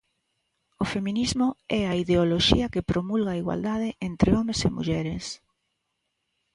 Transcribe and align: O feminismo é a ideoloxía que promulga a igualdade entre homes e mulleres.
O 0.83 0.85
feminismo 0.93 1.47
é 1.79 1.81
a 1.87 1.93
ideoloxía 2.03 2.71
que 2.73 2.87
promulga 2.91 3.31
a 3.33 3.39
igualdade 3.41 3.89
entre 4.09 4.29
homes 4.37 4.59
e 4.67 4.69
mulleres. 4.77 5.25